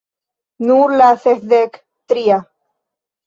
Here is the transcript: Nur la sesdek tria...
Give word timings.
Nur 0.69 0.93
la 1.01 1.09
sesdek 1.25 1.77
tria... 2.13 2.39